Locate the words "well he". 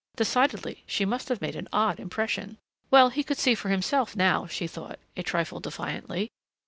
2.89-3.21